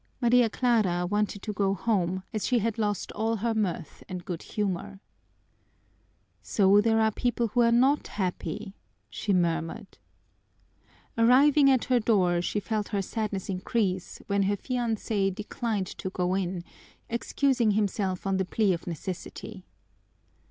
Maria 0.19 0.49
Clara 0.49 1.05
wanted 1.05 1.43
to 1.43 1.53
go 1.53 1.75
home, 1.75 2.23
as 2.33 2.47
she 2.47 2.57
had 2.57 2.79
lost 2.79 3.11
all 3.11 3.35
her 3.35 3.53
mirth 3.53 4.03
and 4.09 4.25
good 4.25 4.41
humor. 4.41 4.99
"So 6.41 6.81
there 6.81 6.99
are 6.99 7.11
people 7.11 7.49
who 7.49 7.61
are 7.61 7.71
not 7.71 8.07
happy," 8.07 8.73
she 9.11 9.31
murmured. 9.31 9.99
Arriving 11.19 11.69
at 11.69 11.83
her 11.85 11.99
door, 11.99 12.41
she 12.41 12.59
felt 12.59 12.87
her 12.87 13.01
sadness 13.03 13.47
increase 13.47 14.19
when 14.25 14.41
her 14.49 14.57
fiancé 14.57 15.35
declined 15.35 15.85
to 15.99 16.09
go 16.09 16.33
in, 16.33 16.63
excusing 17.07 17.69
himself 17.77 18.25
on 18.25 18.37
the 18.37 18.45
plea 18.45 18.73
of 18.73 18.87
necessity. 18.87 19.67